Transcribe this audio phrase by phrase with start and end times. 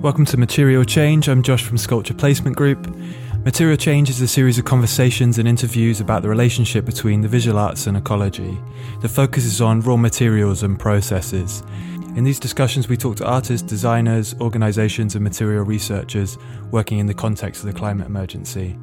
[0.00, 1.28] Welcome to Material Change.
[1.28, 2.86] I'm Josh from Sculpture Placement Group.
[3.44, 7.58] Material Change is a series of conversations and interviews about the relationship between the visual
[7.58, 8.56] arts and ecology.
[9.00, 11.64] The focus is on raw materials and processes.
[12.14, 16.38] In these discussions, we talk to artists, designers, organisations, and material researchers
[16.70, 18.78] working in the context of the climate emergency.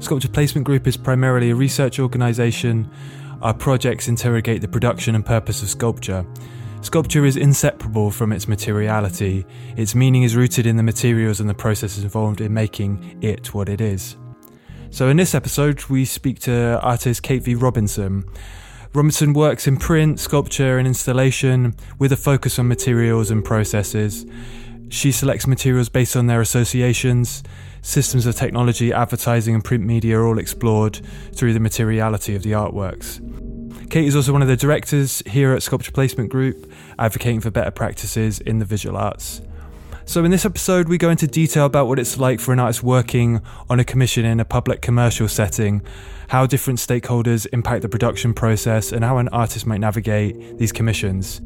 [0.00, 2.90] Sculpture Placement Group is primarily a research organisation.
[3.40, 6.26] Our projects interrogate the production and purpose of sculpture
[6.86, 9.44] Sculpture is inseparable from its materiality.
[9.76, 13.68] Its meaning is rooted in the materials and the processes involved in making it what
[13.68, 14.16] it is.
[14.90, 17.56] So, in this episode, we speak to artist Kate V.
[17.56, 18.24] Robertson.
[18.94, 24.24] Robertson works in print, sculpture, and installation with a focus on materials and processes.
[24.88, 27.42] She selects materials based on their associations.
[27.82, 31.00] Systems of technology, advertising, and print media are all explored
[31.32, 33.20] through the materiality of the artworks.
[33.90, 37.70] Kate is also one of the directors here at Sculpture Placement Group, advocating for better
[37.70, 39.42] practices in the visual arts.
[40.08, 42.82] So, in this episode, we go into detail about what it's like for an artist
[42.82, 45.82] working on a commission in a public commercial setting,
[46.28, 51.40] how different stakeholders impact the production process, and how an artist might navigate these commissions.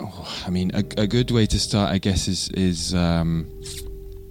[0.00, 3.46] Oh, I mean, a, a, good way to start, I guess, is is um,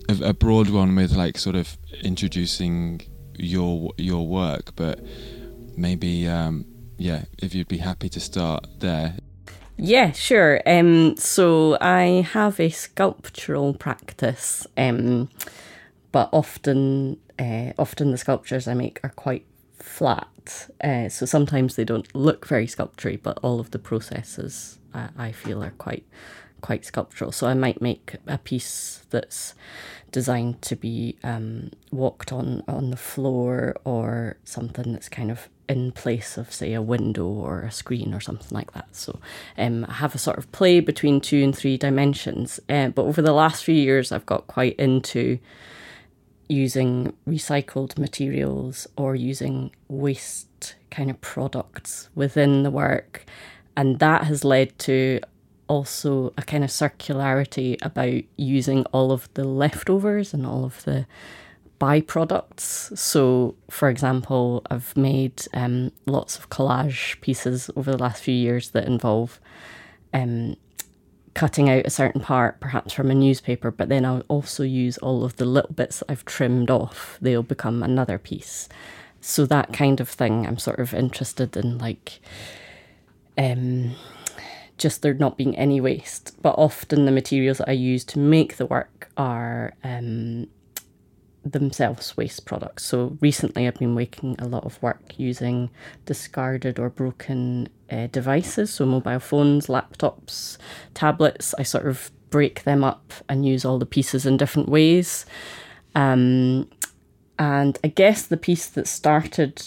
[0.10, 3.02] a, a broad one with like sort of introducing
[3.38, 5.00] your your work, but
[5.78, 6.66] maybe um,
[7.02, 9.16] yeah, if you'd be happy to start there.
[9.78, 10.62] Yeah, sure.
[10.68, 15.30] Um, so I have a sculptural practice, um,
[16.12, 19.46] but often uh, often the sculptures I make are quite
[19.80, 20.70] flat.
[20.84, 25.32] Uh, so sometimes they don't look very sculptury, but all of the processes uh, I
[25.32, 26.06] feel are quite
[26.62, 27.32] quite sculptural.
[27.32, 29.56] So I might make a piece that's
[30.12, 35.92] designed to be um, walked on on the floor or something that's kind of in
[35.92, 38.96] place of say a window or a screen or something like that.
[38.96, 39.20] So
[39.58, 43.22] um, i have a sort of play between two and three dimensions uh, but over
[43.22, 45.40] the last few years i've got quite into
[46.52, 53.26] using recycled materials or using waste kind of products within the work.
[53.78, 55.22] And that has led to
[55.70, 61.08] also a kind of circularity about using all of the leftovers and all of the
[61.82, 62.96] byproducts.
[62.96, 68.70] So, for example, I've made um, lots of collage pieces over the last few years
[68.70, 69.40] that involve
[70.14, 70.58] um,
[71.34, 75.24] cutting out a certain part, perhaps from a newspaper, but then I'll also use all
[75.24, 77.18] of the little bits that I've trimmed off.
[77.20, 78.70] They'll become another piece.
[79.20, 82.22] So, that kind of thing, I'm sort of interested in like.
[83.38, 83.96] Um,
[84.78, 86.36] just there not being any waste.
[86.42, 90.48] But often the materials that I use to make the work are um,
[91.44, 92.86] themselves waste products.
[92.86, 95.70] So recently I've been making a lot of work using
[96.06, 100.58] discarded or broken uh, devices, so mobile phones, laptops,
[100.94, 101.54] tablets.
[101.58, 105.26] I sort of break them up and use all the pieces in different ways.
[105.96, 106.70] Um,
[107.38, 109.62] and I guess the piece that started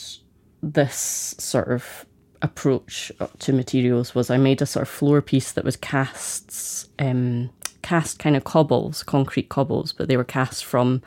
[0.62, 2.06] this sort of
[2.40, 7.50] approach to materials was I made a sort of floor piece that was casts, um,
[7.82, 11.02] cast kind of cobbles, concrete cobbles, but they were cast from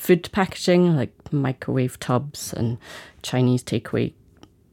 [0.00, 2.78] food packaging like microwave tubs and
[3.20, 4.14] Chinese takeaway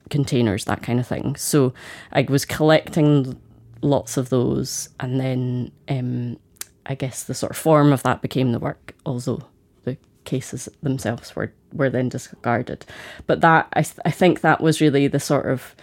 [0.10, 1.36] containers, that kind of thing.
[1.36, 1.74] So
[2.14, 3.40] I was collecting
[3.82, 6.40] lots of those, and then um,
[6.86, 9.44] I guess the sort of form of that became the work, although
[9.84, 12.86] the cases themselves were were then discarded.
[13.28, 15.76] But that I th- I think that was really the sort of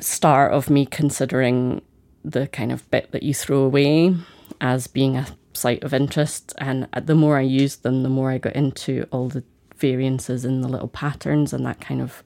[0.00, 1.80] start of me considering
[2.22, 4.14] the kind of bit that you throw away
[4.60, 6.54] as being a site of interest.
[6.58, 9.44] And the more I used them, the more I got into all the
[9.76, 12.22] variances in the little patterns and that kind of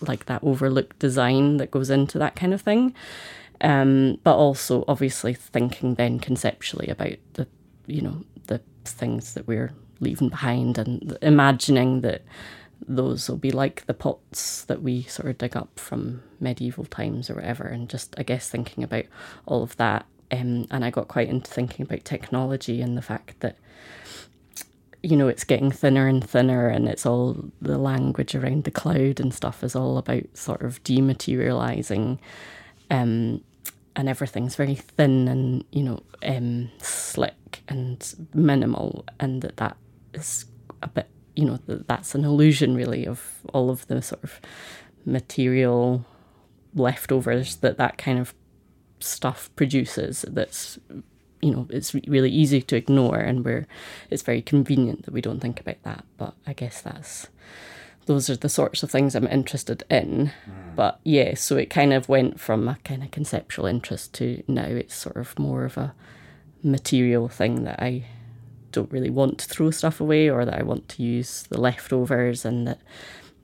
[0.00, 2.94] like that overlooked design that goes into that kind of thing.
[3.60, 7.46] Um, but also obviously thinking then conceptually about the
[7.86, 12.22] you know the things that we're leaving behind and imagining that
[12.86, 17.30] those will be like the pots that we sort of dig up from medieval times
[17.30, 19.04] or whatever and just i guess thinking about
[19.46, 23.40] all of that um, and i got quite into thinking about technology and the fact
[23.40, 23.56] that
[25.02, 29.20] you know it's getting thinner and thinner and it's all the language around the cloud
[29.20, 32.18] and stuff is all about sort of dematerializing
[32.90, 33.40] um,
[33.94, 39.76] and everything's very thin and you know um, slick and minimal and that that
[40.12, 40.46] is
[40.82, 44.40] a bit you know that that's an illusion really of all of the sort of
[45.04, 46.04] material
[46.74, 48.34] leftovers that that kind of
[49.00, 50.78] stuff produces that's
[51.42, 53.66] you know it's really easy to ignore and we're
[54.10, 57.28] it's very convenient that we don't think about that but i guess that's
[58.06, 60.32] those are the sorts of things I'm interested in.
[60.76, 64.64] But yeah, so it kind of went from a kind of conceptual interest to now
[64.64, 65.92] it's sort of more of a
[66.62, 68.06] material thing that I
[68.72, 72.44] don't really want to throw stuff away or that I want to use the leftovers
[72.44, 72.80] and that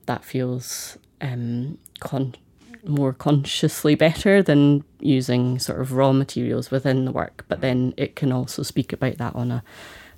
[0.05, 2.35] that feels um, con-
[2.85, 7.45] more consciously better than using sort of raw materials within the work.
[7.47, 9.63] But then it can also speak about that on a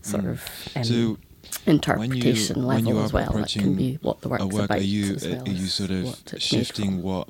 [0.01, 0.43] sort of
[0.75, 1.17] um, So
[1.65, 3.37] interpretation when you level are as well.
[3.37, 4.79] It can be what the work's a work, about.
[4.79, 7.01] are you as well are you sort of what shifting from.
[7.01, 7.29] what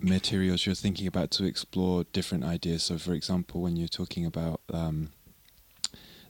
[0.00, 2.82] materials you're thinking about to explore different ideas?
[2.84, 5.10] So, for example, when you're talking about um,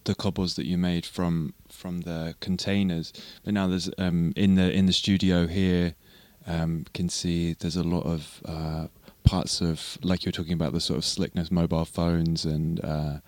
[0.05, 3.12] the cobbles that you made from from the containers,
[3.44, 5.94] but now there's um, in the in the studio here,
[6.47, 8.87] um, can see there's a lot of uh,
[9.25, 12.85] parts of like you're talking about the sort of slickness mobile phones and.
[12.85, 13.19] Uh,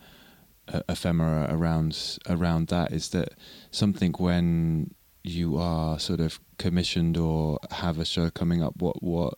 [0.89, 3.31] ephemera around around that is that
[3.71, 4.95] something when
[5.25, 9.35] you are sort of commissioned or have a show coming up what what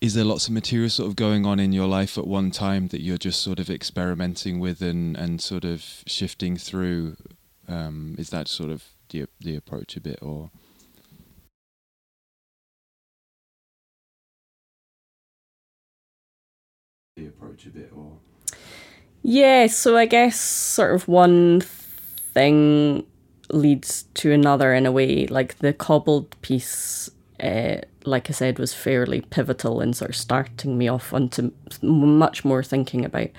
[0.00, 2.88] is there lots of material sort of going on in your life at one time
[2.88, 7.16] that you're just sort of experimenting with and and sort of shifting through
[7.68, 10.50] um is that sort of the the approach a bit or
[17.20, 18.12] the approach a bit or
[19.22, 23.06] Yeah, so I guess sort of one thing
[23.50, 25.26] leads to another in a way.
[25.26, 30.78] Like the cobbled piece, uh, like I said, was fairly pivotal in sort of starting
[30.78, 31.52] me off onto
[31.82, 33.30] much more thinking about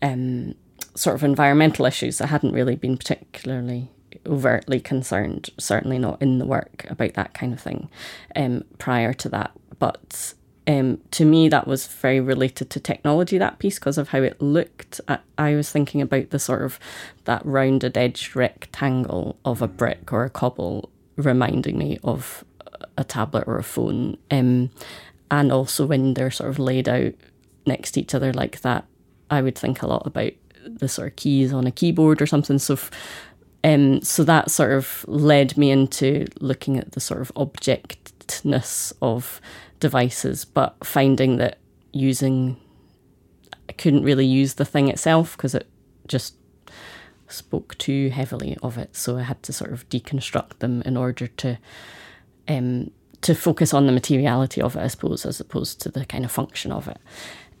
[0.00, 0.54] um,
[0.94, 2.20] sort of environmental issues.
[2.20, 3.90] I hadn't really been particularly
[4.26, 7.88] overtly concerned, certainly not in the work, about that kind of thing
[8.36, 9.52] um, prior to that.
[9.78, 10.34] But
[10.66, 14.40] um, to me, that was very related to technology, that piece, because of how it
[14.40, 15.00] looked.
[15.08, 16.78] I, I was thinking about the sort of
[17.24, 22.44] that rounded edged rectangle of a brick or a cobble reminding me of
[22.96, 24.16] a tablet or a phone.
[24.30, 24.70] Um,
[25.30, 27.14] and also when they're sort of laid out
[27.66, 28.84] next to each other like that,
[29.30, 30.32] I would think a lot about
[30.64, 32.58] the sort of keys on a keyboard or something.
[32.58, 32.90] So, f-
[33.64, 39.40] um, so that sort of led me into looking at the sort of objectness of
[39.82, 41.58] devices, but finding that
[41.92, 42.56] using,
[43.68, 45.66] I couldn't really use the thing itself because it
[46.06, 46.36] just
[47.26, 48.94] spoke too heavily of it.
[48.94, 51.58] So I had to sort of deconstruct them in order to
[52.48, 52.90] um,
[53.22, 56.30] to focus on the materiality of it, I suppose, as opposed to the kind of
[56.30, 56.98] function of it.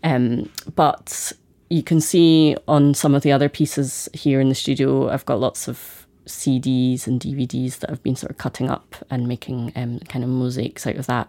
[0.04, 1.32] Um, but
[1.70, 5.40] you can see on some of the other pieces here in the studio, I've got
[5.40, 9.98] lots of CDs and DVDs that I've been sort of cutting up and making um,
[10.00, 11.28] kind of mosaics out of that,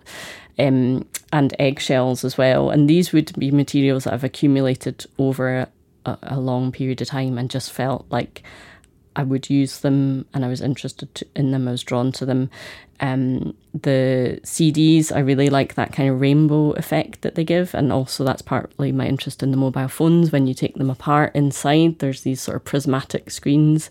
[0.60, 2.70] um, and eggshells as well.
[2.70, 5.68] And these would be materials that I've accumulated over
[6.06, 8.44] a, a long period of time and just felt like
[9.16, 12.26] I would use them and I was interested to, in them, I was drawn to
[12.26, 12.50] them.
[13.00, 17.92] Um, the CDs, I really like that kind of rainbow effect that they give, and
[17.92, 20.32] also that's partly my interest in the mobile phones.
[20.32, 23.90] When you take them apart inside, there's these sort of prismatic screens,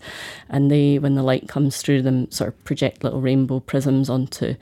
[0.49, 4.55] and they, when the light comes through them, sort of project little rainbow prisms onto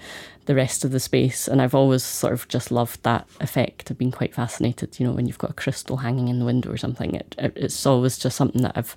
[0.51, 1.47] the rest of the space.
[1.47, 3.89] And I've always sort of just loved that effect.
[3.89, 6.69] I've been quite fascinated, you know, when you've got a crystal hanging in the window
[6.69, 7.15] or something.
[7.15, 8.93] It, it it's always just something that I've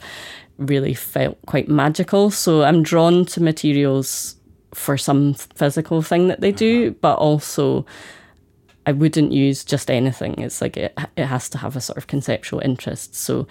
[0.59, 2.33] really felt quite magical.
[2.33, 4.35] So I'm drawn to materials
[4.73, 6.97] for some physical thing that they do, uh-huh.
[7.01, 7.87] but also
[8.85, 10.41] I wouldn't use just anything.
[10.41, 13.15] It's like it it has to have a sort of conceptual interest.
[13.15, 13.47] So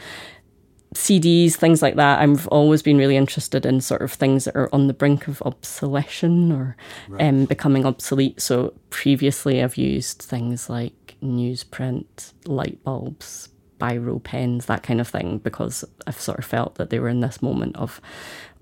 [0.94, 2.20] CDs, things like that.
[2.20, 5.42] I've always been really interested in sort of things that are on the brink of
[5.44, 6.76] obsolescence or
[7.20, 8.42] um, becoming obsolete.
[8.42, 15.40] So previously, I've used things like newsprint, light bulbs, biro pens, that kind of thing,
[15.40, 18.00] because I've sort of felt that they were in this moment of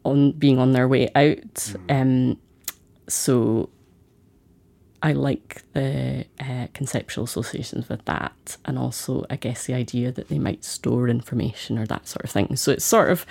[0.03, 1.73] on being on their way out.
[1.89, 2.37] Um,
[3.07, 3.69] so
[5.03, 10.29] I like the uh, conceptual associations with that, and also I guess the idea that
[10.29, 12.55] they might store information or that sort of thing.
[12.55, 13.25] So it's sort of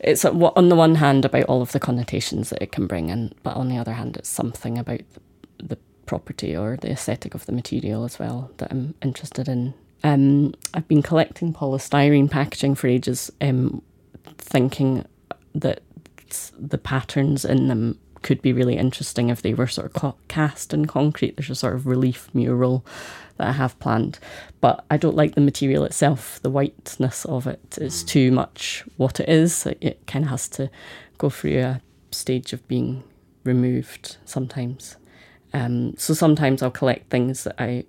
[0.00, 3.34] it's on the one hand about all of the connotations that it can bring in,
[3.42, 7.44] but on the other hand, it's something about the, the property or the aesthetic of
[7.46, 9.74] the material as well that I'm interested in.
[10.02, 13.82] Um, I've been collecting polystyrene packaging for ages, um,
[14.38, 15.04] thinking
[15.54, 15.82] that
[16.58, 20.74] the patterns in them could be really interesting if they were sort of co- cast
[20.74, 21.36] in concrete.
[21.36, 22.84] There's a sort of relief mural
[23.36, 24.18] that I have planned,
[24.60, 26.40] but I don't like the material itself.
[26.42, 29.66] The whiteness of it is too much what it is.
[29.66, 30.70] It, it kind of has to
[31.18, 33.02] go through a stage of being
[33.44, 34.96] removed sometimes.
[35.52, 37.84] Um, so sometimes I'll collect things that I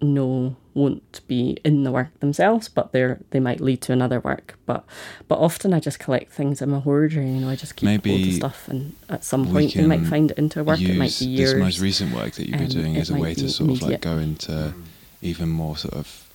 [0.00, 4.56] know won't be in the work themselves, but they're they might lead to another work.
[4.66, 4.84] But
[5.28, 7.20] but often I just collect things in my hoarder.
[7.20, 10.06] You know, I just keep Maybe loads of stuff, and at some point you might
[10.06, 10.80] find it into a work.
[10.80, 11.52] It might be years.
[11.52, 13.70] this most recent work that you've been um, doing it as a way to sort
[13.70, 14.74] of like go into
[15.22, 16.28] even more sort of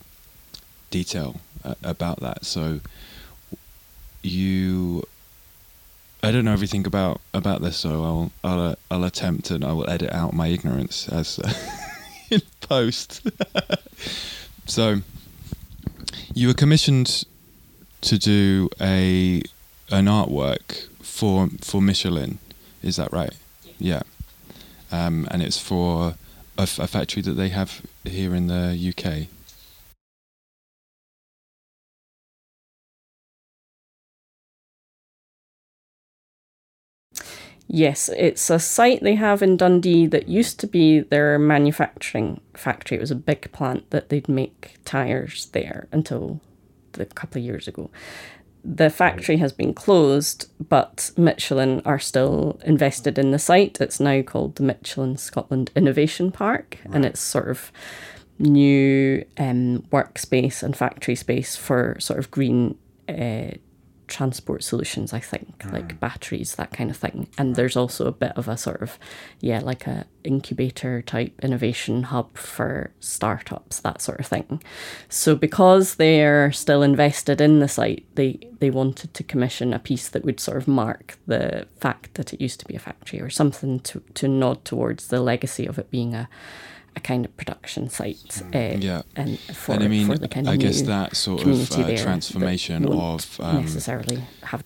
[0.92, 2.46] detail uh, about that.
[2.46, 2.82] So
[4.22, 5.04] you,
[6.22, 9.74] I don't know everything about about this, so I'll I'll uh, I'll attempt and I
[9.74, 11.54] will edit out my ignorance as uh,
[12.30, 13.26] in post.
[14.66, 15.02] so
[16.34, 17.26] you were commissioned
[18.02, 19.42] to do a
[19.92, 22.40] an artwork for for Michelin,
[22.82, 23.34] is that right?
[23.80, 24.04] Yeah,
[24.92, 26.16] um, and it's for
[26.58, 29.28] a, f- a factory that they have here in the UK.
[37.68, 42.98] Yes, it's a site they have in Dundee that used to be their manufacturing factory.
[42.98, 46.42] It was a big plant that they'd make tyres there until
[47.00, 47.90] a couple of years ago.
[48.64, 53.80] The factory has been closed, but Michelin are still invested in the site.
[53.80, 57.72] It's now called the Michelin Scotland Innovation Park, and it's sort of
[58.40, 63.52] new um, workspace and factory space for sort of green uh,
[64.08, 65.74] transport solutions, I think, hmm.
[65.74, 67.28] like batteries, that kind of thing.
[67.38, 68.98] And there's also a bit of a sort of,
[69.40, 74.62] yeah, like a incubator type innovation hub for startups, that sort of thing.
[75.10, 80.10] So because they're still invested in the site, they they wanted to commission a piece
[80.10, 83.30] that would sort of mark the fact that it used to be a factory or
[83.30, 86.30] something to to nod towards the legacy of it being a
[86.96, 88.42] a kind of production site.
[88.54, 89.02] Uh, Yeah.
[89.16, 91.76] and for, and I mean, for the kind of I guess that sort of uh,
[91.78, 94.64] there that transformation won't of um, necessarily have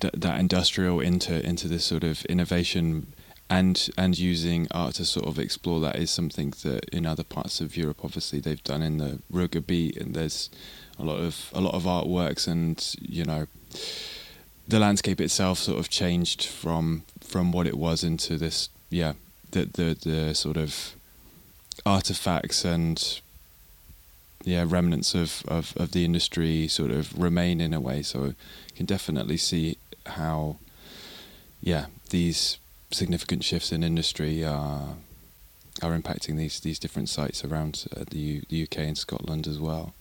[0.00, 3.12] th- that industrial into into this sort of innovation
[3.48, 7.60] and and using art to sort of explore that is something that in other parts
[7.60, 10.50] of Europe obviously they've done in the Ruhrgebiet and there's
[10.98, 13.46] a lot of a lot of artworks and you know
[14.68, 19.14] the landscape itself sort of changed from from what it was into this yeah
[19.50, 20.94] the the the sort of
[21.86, 23.20] artifacts and
[24.42, 28.02] yeah remnants of, of, of the industry sort of remain in a way.
[28.02, 28.34] So you
[28.76, 30.56] can definitely see how
[31.60, 32.58] yeah these
[32.90, 34.96] significant shifts in industry are
[35.82, 39.58] are impacting these these different sites around uh, the, U, the UK and Scotland as
[39.58, 39.94] well.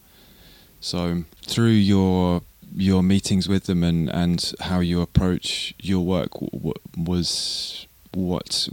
[0.81, 2.41] So through your
[2.75, 8.69] your meetings with them and, and how you approach your work w- was what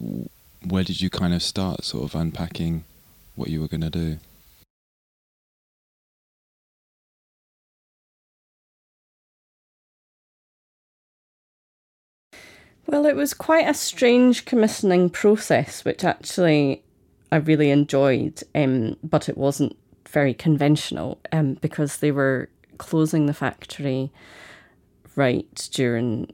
[0.66, 2.84] where did you kind of start sort of unpacking
[3.36, 4.18] what you were going to do.
[12.86, 16.84] Well, it was quite a strange commissioning process, which actually
[17.32, 19.76] I really enjoyed, um, but it wasn't
[20.08, 24.12] very conventional um, because they were closing the factory
[25.16, 26.32] right during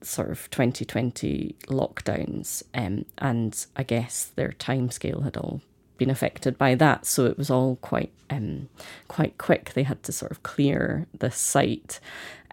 [0.00, 5.60] sort of 2020 lockdowns, um, and I guess their timescale had all
[5.98, 8.68] been affected by that, so it was all quite um,
[9.08, 9.72] quite quick.
[9.74, 12.00] They had to sort of clear the site,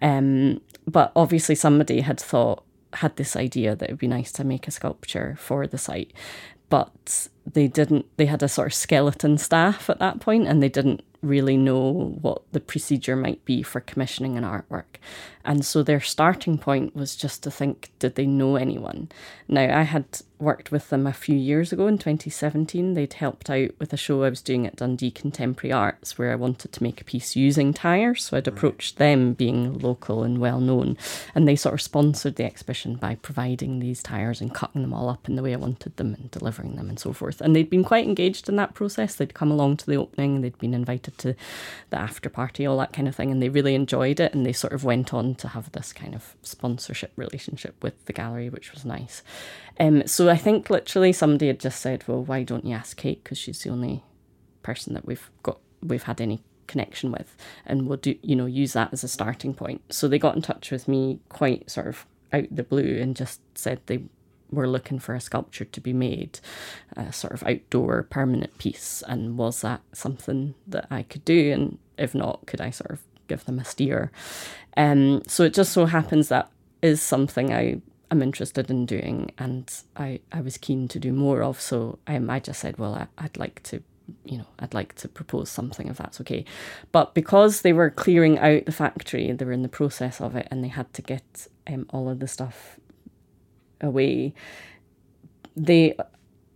[0.01, 4.43] um, but obviously somebody had thought had this idea that it would be nice to
[4.43, 6.13] make a sculpture for the site,
[6.69, 8.05] but they didn't.
[8.17, 12.17] They had a sort of skeleton staff at that point, and they didn't really know
[12.21, 14.99] what the procedure might be for commissioning an artwork.
[15.45, 19.09] And so their starting point was just to think, did they know anyone?
[19.47, 20.05] Now, I had
[20.39, 22.93] worked with them a few years ago in 2017.
[22.93, 26.35] They'd helped out with a show I was doing at Dundee Contemporary Arts where I
[26.35, 28.25] wanted to make a piece using tyres.
[28.25, 30.97] So I'd approached them being local and well known.
[31.33, 35.09] And they sort of sponsored the exhibition by providing these tyres and cutting them all
[35.09, 37.41] up in the way I wanted them and delivering them and so forth.
[37.41, 39.15] And they'd been quite engaged in that process.
[39.15, 41.35] They'd come along to the opening, they'd been invited to
[41.89, 43.31] the after party, all that kind of thing.
[43.31, 44.33] And they really enjoyed it.
[44.33, 48.13] And they sort of went on to have this kind of sponsorship relationship with the
[48.13, 49.21] gallery, which was nice.
[49.79, 53.23] Um, so I think literally somebody had just said, "Well, why don't you ask Kate?
[53.23, 54.03] Because she's the only
[54.61, 57.35] person that we've got we've had any connection with,
[57.65, 60.41] and we'll do you know use that as a starting point." So they got in
[60.41, 64.03] touch with me quite sort of out the blue and just said they
[64.51, 66.39] were looking for a sculpture to be made,
[66.95, 71.51] a sort of outdoor permanent piece, and was that something that I could do?
[71.51, 74.11] And if not, could I sort of give them a steer?
[74.77, 76.49] Um, so it just so happens that
[76.81, 81.41] is something I am interested in doing, and I, I was keen to do more
[81.41, 81.59] of.
[81.59, 83.81] So um, I just said, well, I, I'd like to,
[84.25, 86.45] you know, I'd like to propose something if that's okay.
[86.91, 90.47] But because they were clearing out the factory, they were in the process of it,
[90.51, 92.79] and they had to get um, all of the stuff
[93.81, 94.33] away.
[95.55, 95.95] They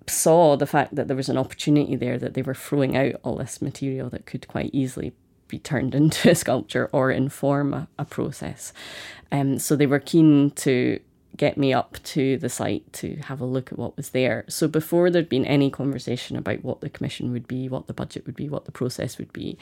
[0.09, 3.35] saw the fact that there was an opportunity there that they were throwing out all
[3.35, 5.13] this material that could quite easily
[5.47, 8.73] be turned into a sculpture or inform a, a process.
[9.31, 10.99] Um, so they were keen to
[11.35, 14.43] get me up to the site to have a look at what was there.
[14.47, 18.25] So before there'd been any conversation about what the commission would be, what the budget
[18.25, 19.57] would be, what the process would be,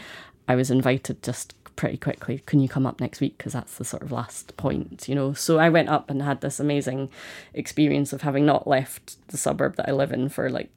[0.47, 2.41] I was invited just pretty quickly.
[2.45, 3.37] Can you come up next week?
[3.37, 5.33] Because that's the sort of last point, you know.
[5.33, 7.09] So I went up and had this amazing
[7.53, 10.69] experience of having not left the suburb that I live in for like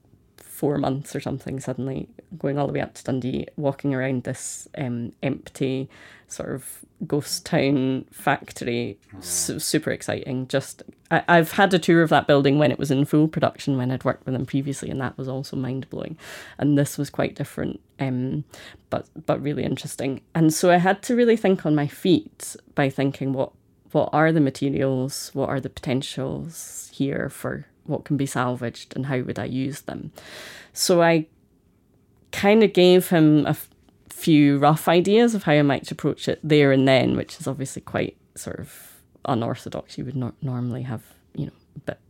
[0.58, 1.60] four months or something.
[1.60, 5.88] Suddenly going all the way up to Dundee, walking around this um, empty
[6.26, 8.98] sort of ghost town factory.
[9.20, 10.48] Su- super exciting.
[10.48, 13.76] Just I, I've had a tour of that building when it was in full production
[13.76, 16.18] when I'd worked with them previously, and that was also mind blowing.
[16.58, 18.42] And this was quite different, um,
[18.90, 20.22] but but really interesting.
[20.34, 23.52] And so I had to really think on my feet by thinking what
[23.92, 29.06] what are the materials, what are the potentials here for what can be salvaged, and
[29.06, 30.12] how would I use them.
[30.72, 31.26] So I
[32.30, 33.56] kind of gave him a
[34.08, 37.82] few rough ideas of how I might approach it there and then, which is obviously
[37.82, 39.96] quite sort of unorthodox.
[39.96, 41.02] You would not normally have,
[41.34, 41.52] you know,
[41.86, 42.00] but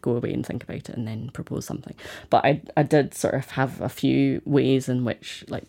[0.00, 1.94] go away and think about it and then propose something.
[2.28, 5.64] But I I did sort of have a few ways in which like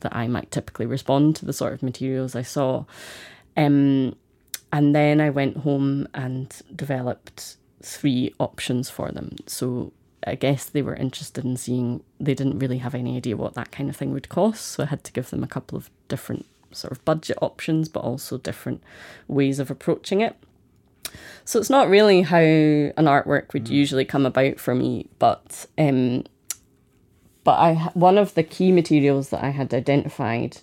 [0.00, 2.84] that I might typically respond to the sort of materials I saw.
[3.56, 4.16] Um,
[4.72, 9.36] and then I went home and developed three options for them.
[9.46, 9.92] So
[10.26, 13.72] I guess they were interested in seeing, they didn't really have any idea what that
[13.72, 14.66] kind of thing would cost.
[14.66, 18.00] So I had to give them a couple of different sort of budget options, but
[18.00, 18.82] also different
[19.28, 20.36] ways of approaching it.
[21.44, 23.70] So it's not really how an artwork would mm.
[23.70, 26.24] usually come about for me, but um,
[27.44, 30.58] but I one of the key materials that I had identified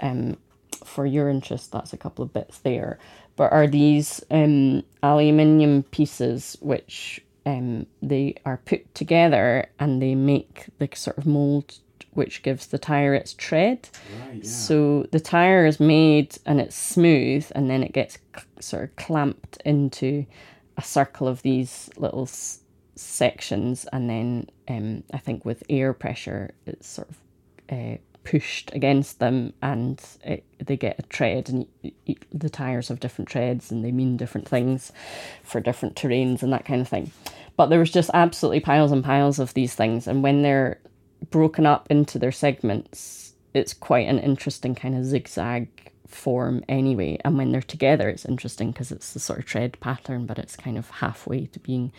[0.00, 0.36] um,
[0.84, 2.98] for your interest, that's a couple of bits there,
[3.38, 10.66] but are these um, aluminium pieces which um, they are put together and they make
[10.78, 11.78] the sort of mold
[12.14, 13.88] which gives the tire its tread.
[14.26, 14.50] Right, yeah.
[14.50, 18.18] So the tire is made and it's smooth, and then it gets
[18.58, 20.26] sort of clamped into
[20.76, 22.60] a circle of these little s-
[22.96, 27.16] sections, and then um, I think with air pressure, it's sort of
[27.70, 27.96] uh,
[28.28, 31.66] pushed against them and it, they get a tread and
[32.30, 34.92] the tires have different treads and they mean different things
[35.42, 37.10] for different terrains and that kind of thing.
[37.56, 40.78] But there was just absolutely piles and piles of these things and when they're
[41.30, 47.18] broken up into their segments it's quite an interesting kind of zigzag form anyway.
[47.24, 50.54] And when they're together it's interesting because it's the sort of tread pattern but it's
[50.54, 51.92] kind of halfway to being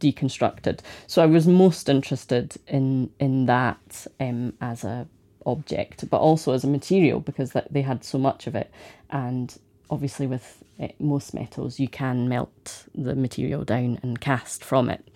[0.00, 0.80] deconstructed.
[1.06, 5.06] So i was most interested in in that um, as a
[5.46, 8.70] object, but also as a material because they had so much of it.
[9.10, 9.56] And
[9.88, 15.06] obviously, with eh, most metals, you can melt the material down and cast from it.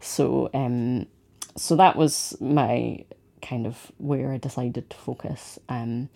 [0.00, 1.06] So, um,
[1.56, 3.04] so that was my
[3.42, 5.58] kind of where I decided to focus.
[5.68, 6.10] Um,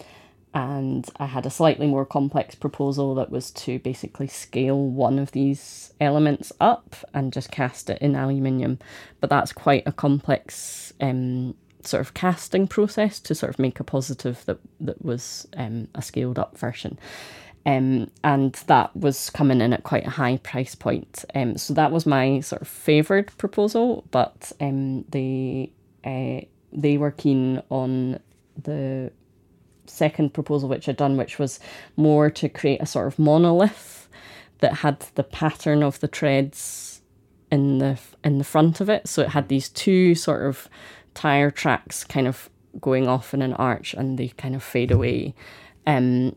[0.54, 5.32] and I had a slightly more complex proposal that was to basically scale one of
[5.32, 8.78] these elements up and just cast it in aluminium.
[9.20, 11.54] But that's quite a complex um,
[11.86, 16.02] sort of casting process to sort of make a positive that that was um, a
[16.02, 16.98] scaled up version.
[17.64, 21.24] Um, and that was coming in at quite a high price point.
[21.34, 25.72] Um, so that was my sort of favoured proposal, but um, they
[26.04, 28.18] uh, they were keen on
[28.60, 29.12] the
[29.86, 31.60] second proposal which I'd done, which was
[31.96, 34.08] more to create a sort of monolith
[34.58, 37.02] that had the pattern of the treads
[37.50, 39.06] in the in the front of it.
[39.06, 40.68] So it had these two sort of
[41.14, 42.48] tire tracks kind of
[42.80, 45.34] going off in an arch and they kind of fade away.
[45.86, 46.36] Um,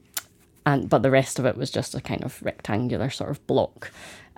[0.65, 3.91] and but the rest of it was just a kind of rectangular sort of block.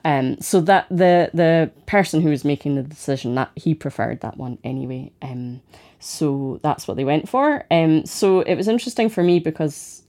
[0.06, 4.38] Um, so that the the person who was making the decision that he preferred that
[4.38, 5.12] one anyway.
[5.21, 5.62] Um,
[6.00, 7.65] so that's what they went for.
[7.71, 10.04] Um, so it was interesting for me because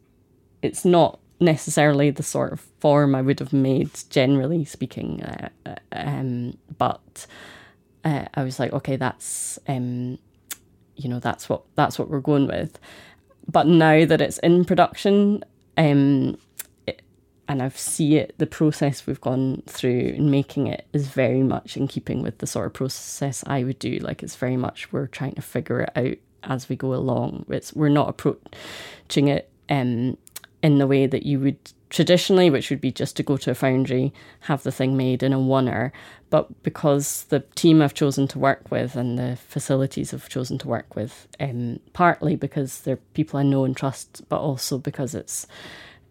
[0.62, 5.22] it's not necessarily the sort of form I would have made, generally speaking.
[5.22, 7.26] Uh, uh um, but
[8.04, 10.18] uh, I was like, okay, that's um,
[10.98, 12.78] you know, that's what that's what we're going with.
[13.50, 15.44] But now that it's in production,
[15.78, 16.36] um,
[16.86, 17.02] it,
[17.48, 21.76] and I've see it, the process we've gone through in making it is very much
[21.76, 23.98] in keeping with the sort of process I would do.
[23.98, 27.46] Like it's very much we're trying to figure it out as we go along.
[27.48, 30.18] It's we're not approaching it um,
[30.62, 31.58] in the way that you would
[31.90, 35.32] traditionally, which would be just to go to a foundry, have the thing made in
[35.32, 35.92] a oneer.
[36.30, 40.68] But because the team I've chosen to work with and the facilities I've chosen to
[40.68, 45.46] work with, um, partly because they're people I know and trust, but also because it's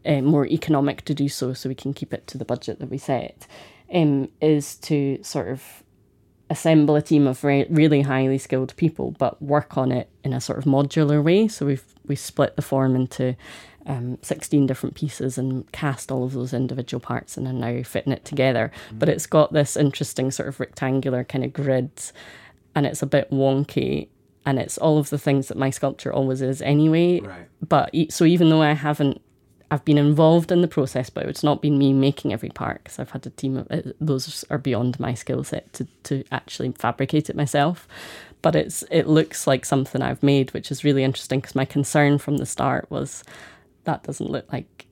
[0.06, 2.90] uh, more economic to do so, so we can keep it to the budget that
[2.90, 3.46] we set,
[3.94, 5.84] um, is to sort of
[6.50, 10.42] assemble a team of re- really highly skilled people, but work on it in a
[10.42, 11.48] sort of modular way.
[11.48, 13.36] So we've we split the form into
[13.88, 18.14] um, 16 different pieces and cast all of those individual parts and are now fitting
[18.14, 18.72] it together.
[18.92, 19.00] Mm.
[19.00, 21.90] But it's got this interesting sort of rectangular kind of grid
[22.76, 24.10] and it's a bit wonky
[24.46, 27.22] and it's all of the things that my sculpture always is anyway.
[27.22, 27.48] Right.
[27.68, 29.22] But so even though I haven't
[29.70, 33.00] I've been involved in the process, but it's not been me making every part because
[33.00, 36.72] I've had a team of uh, those are beyond my skill set to, to actually
[36.72, 37.88] fabricate it myself.
[38.42, 42.18] But it's it looks like something I've made, which is really interesting because my concern
[42.18, 43.26] from the start was
[43.88, 44.86] that doesn't look like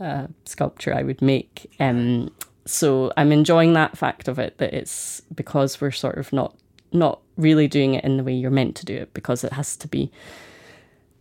[0.00, 1.70] a sculpture I would make.
[1.78, 2.32] Um,
[2.66, 6.56] so I'm enjoying that fact of it that it's because we're sort of not
[6.92, 9.76] not really doing it in the way you're meant to do it because it has
[9.76, 10.10] to be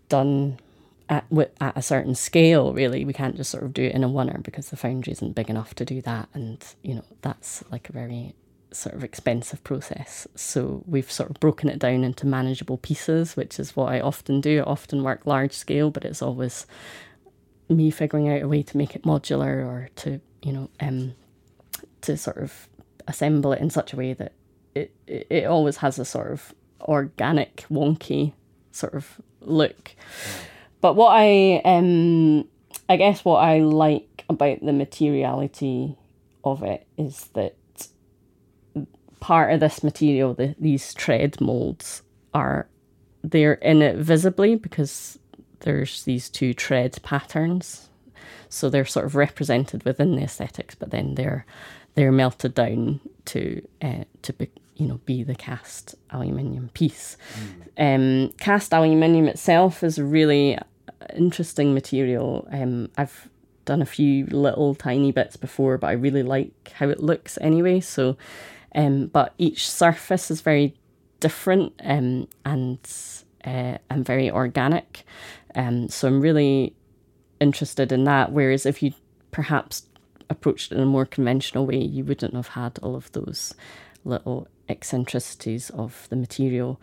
[0.07, 0.57] done
[1.09, 1.25] at,
[1.61, 3.05] at a certain scale, really.
[3.05, 5.49] We can't just sort of do it in a oneer because the foundry isn't big
[5.49, 6.27] enough to do that.
[6.33, 8.33] And, you know, that's like a very
[8.71, 10.27] sort of expensive process.
[10.35, 14.41] So we've sort of broken it down into manageable pieces, which is what I often
[14.41, 14.59] do.
[14.59, 16.65] I often work large scale, but it's always
[17.69, 21.13] me figuring out a way to make it modular or to, you know, um,
[22.01, 22.67] to sort of
[23.07, 24.33] assemble it in such a way that
[24.75, 28.33] it, it, always has a sort of organic, wonky
[28.71, 29.95] sort of look.
[30.81, 32.47] But what I um
[32.87, 35.97] I guess what I like about the materiality
[36.43, 37.55] of it is that
[39.19, 42.03] part of this material, the, these tread molds,
[42.33, 42.67] are
[43.23, 45.19] they're in it visibly because
[45.61, 47.89] there's these two tread patterns.
[48.49, 51.45] So they're sort of represented within the aesthetics, but then they're
[51.95, 57.17] they're melted down to uh, to be, you know be the cast aluminium piece.
[57.77, 58.25] Mm.
[58.25, 60.57] Um, cast aluminium itself is a really
[61.15, 62.47] interesting material.
[62.51, 63.29] Um, I've
[63.65, 67.79] done a few little tiny bits before, but I really like how it looks anyway.
[67.81, 68.17] So,
[68.73, 70.75] um, but each surface is very
[71.19, 72.79] different um, and
[73.45, 75.03] uh, and very organic.
[75.55, 76.75] Um, so I'm really
[77.39, 78.31] interested in that.
[78.31, 78.93] Whereas if you
[79.31, 79.83] perhaps
[80.29, 83.53] approached it in a more conventional way, you wouldn't have had all of those
[84.05, 86.79] little eccentricities of the material.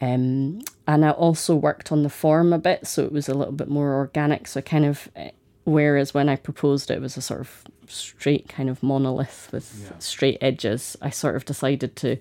[0.00, 3.54] Um, and I also worked on the form a bit, so it was a little
[3.54, 4.46] bit more organic.
[4.46, 5.30] So kind of, eh,
[5.64, 9.88] whereas when I proposed it, it was a sort of straight kind of monolith with
[9.90, 9.98] yeah.
[9.98, 10.96] straight edges.
[11.02, 12.16] I sort of decided to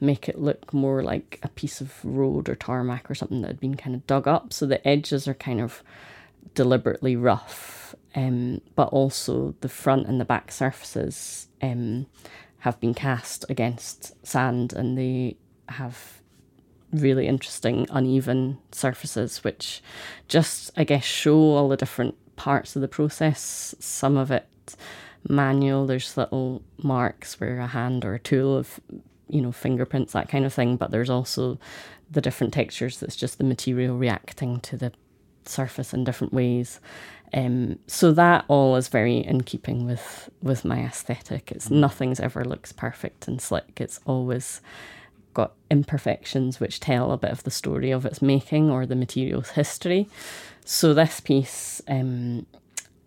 [0.00, 3.60] make it look more like a piece of road or tarmac or something that had
[3.60, 4.52] been kind of dug up.
[4.52, 5.82] So the edges are kind of
[6.54, 12.06] deliberately rough, um, but also the front and the back surfaces um,
[12.60, 15.36] have been cast against sand and they
[15.68, 16.22] have
[16.92, 19.82] really interesting uneven surfaces, which
[20.28, 23.74] just, I guess, show all the different parts of the process.
[23.78, 24.46] Some of it
[25.28, 28.80] manual, there's little marks where a hand or a tool of,
[29.28, 31.58] you know, fingerprints, that kind of thing, but there's also
[32.10, 34.92] the different textures that's just the material reacting to the
[35.44, 36.80] surface in different ways.
[37.34, 41.50] Um, so that all is very in keeping with with my aesthetic.
[41.50, 43.80] It's nothing's ever looks perfect and slick.
[43.80, 44.60] It's always
[45.34, 49.50] got imperfections which tell a bit of the story of its making or the material's
[49.50, 50.08] history.
[50.68, 52.44] So this piece um,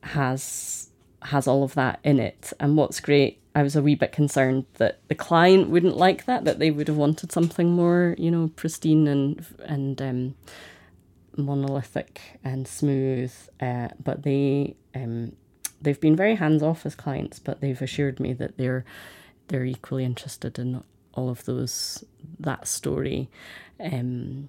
[0.02, 0.90] has
[1.24, 2.54] has all of that in it.
[2.58, 6.46] And what's great, I was a wee bit concerned that the client wouldn't like that,
[6.46, 10.36] that they would have wanted something more, you know, pristine and and um,
[11.36, 13.34] monolithic and smooth.
[13.60, 15.34] Uh, but they um,
[15.82, 18.86] they've been very hands off as clients, but they've assured me that they're
[19.50, 20.82] they're equally interested in
[21.14, 22.06] all of those
[22.40, 23.30] that story
[23.82, 24.48] um,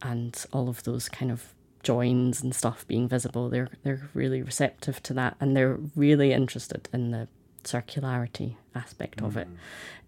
[0.00, 5.02] and all of those kind of joins and stuff being visible they're they're really receptive
[5.02, 7.28] to that and they're really interested in the
[7.64, 9.26] circularity aspect mm.
[9.26, 9.48] of it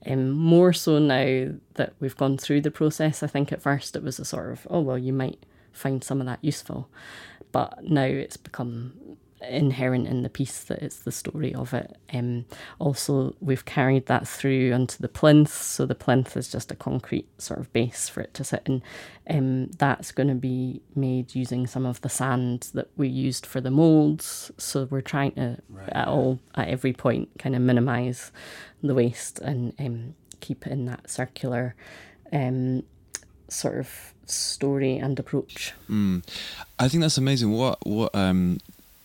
[0.07, 0.13] mm.
[0.13, 4.03] um, more so now that we've gone through the process i think at first it
[4.03, 6.89] was a sort of oh well you might find some of that useful
[7.53, 8.93] but now it's become
[9.49, 11.97] inherent in the piece that it's the story of it.
[12.13, 12.45] Um,
[12.79, 17.29] also, we've carried that through onto the plinth, so the plinth is just a concrete
[17.41, 18.83] sort of base for it to sit in.
[19.29, 23.61] Um, that's going to be made using some of the sand that we used for
[23.61, 24.51] the molds.
[24.59, 25.89] So we're trying to right.
[25.91, 28.33] at all at every point kind of minimise
[28.83, 31.75] the waste and um, keep it in that circular
[32.33, 32.83] um,
[33.49, 35.73] sort of story and approach.
[35.89, 36.25] Mm.
[36.79, 37.53] I think that's amazing.
[37.53, 38.59] What what um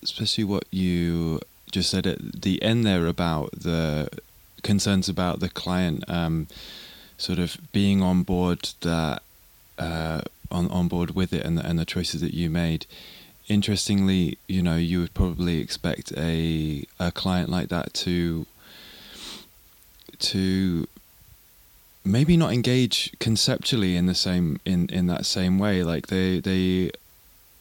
[0.04, 1.40] especially what you
[1.72, 4.10] just said at the end there about the
[4.64, 6.48] concerns about the client um,
[7.18, 9.22] sort of being on board that
[9.78, 12.86] uh, on on board with it and the, and the choices that you made.
[13.48, 18.46] Interestingly, you know, you would probably expect a a client like that to
[20.20, 20.88] to
[22.04, 25.84] maybe not engage conceptually in the same in in that same way.
[25.84, 26.92] Like they they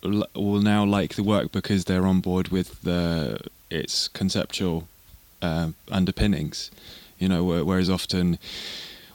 [0.02, 4.88] will now like the work because they're on board with the its conceptual
[5.42, 6.70] uh, underpinnings.
[7.18, 8.38] You know, whereas often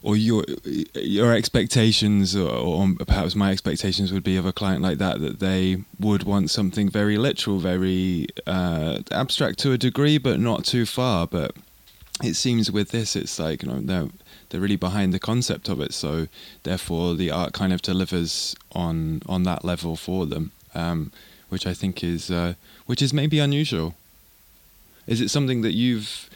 [0.03, 0.43] or your
[0.93, 5.39] your expectations or, or, perhaps my expectations would be of a client like that that
[5.39, 10.85] they would want something very literal very uh, abstract to a degree but not too
[10.85, 11.55] far but
[12.21, 14.09] it seems with this it's like you know they're,
[14.49, 16.27] they're really behind the concept of it so
[16.63, 21.11] therefore the art kind of delivers on on that level for them um,
[21.49, 22.53] which I think is uh,
[22.85, 23.95] which is maybe unusual
[25.07, 26.29] is it something that you've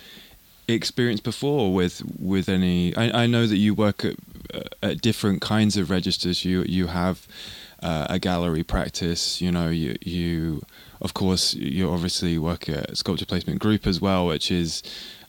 [0.68, 2.96] experienced before with with any?
[2.96, 4.16] I, I know that you work at,
[4.82, 6.44] at different kinds of registers.
[6.44, 7.28] You you have
[7.82, 9.42] uh, a gallery practice.
[9.42, 10.62] You know, you you
[11.02, 14.84] of course you obviously work at Sculpture Placement Group as well, which is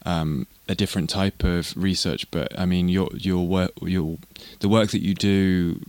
[0.05, 2.29] um, a different type of research.
[2.31, 4.18] But I mean, your your work your
[4.61, 5.81] the work that you do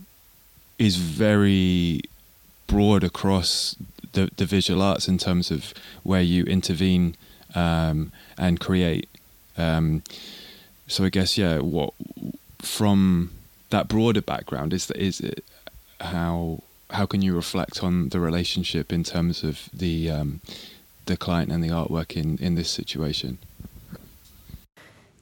[0.78, 2.00] is very
[2.70, 3.74] broad across
[4.12, 7.16] the the visual arts in terms of where you intervene
[7.54, 9.08] um, and create.
[9.58, 10.02] Um,
[10.86, 11.92] so I guess yeah, what
[12.58, 13.30] from
[13.70, 15.44] that broader background is is it
[16.00, 20.40] how how can you reflect on the relationship in terms of the um,
[21.06, 23.38] the client and the artwork in in this situation?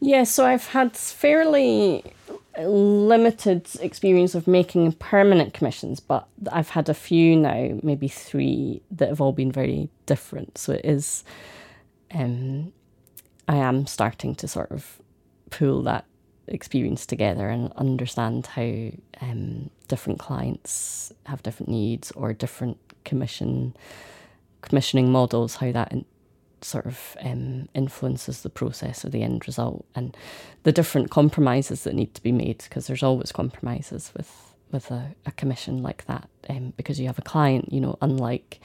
[0.01, 2.05] Yeah, so I've had fairly
[2.67, 9.09] limited experience of making permanent commissions, but I've had a few now, maybe three, that
[9.09, 10.59] have all been very different.
[10.59, 11.25] So it is
[12.13, 12.73] um,
[13.47, 15.01] I am starting to sort of
[15.51, 16.05] pull that
[16.47, 18.91] experience together and understand how
[19.21, 23.75] um, different clients have different needs or different commission
[24.61, 25.93] commissioning models, how that
[26.65, 30.17] sort of um, influences the process or the end result, and
[30.63, 35.15] the different compromises that need to be made because there's always compromises with with a,
[35.25, 38.61] a commission like that um, because you have a client, you know, unlike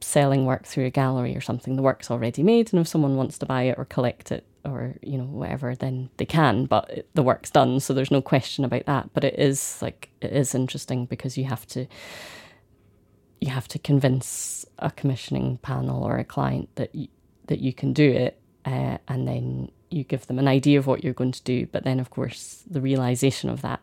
[0.00, 3.38] selling work through a gallery or something, the work's already made, and if someone wants
[3.38, 6.66] to buy it or collect it or you know whatever, then they can.
[6.66, 9.12] But it, the work's done, so there's no question about that.
[9.12, 11.86] But it is like it is interesting because you have to
[13.40, 17.08] you have to convince a commissioning panel or a client that you,
[17.46, 21.02] that you can do it, uh, and then you give them an idea of what
[21.02, 21.66] you're going to do.
[21.66, 23.80] But then, of course, the realization of that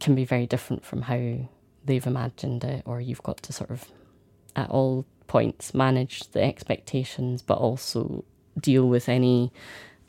[0.00, 1.48] can be very different from how
[1.84, 3.86] they've imagined it, or you've got to sort of
[4.56, 8.24] at all points manage the expectations, but also
[8.58, 9.52] deal with any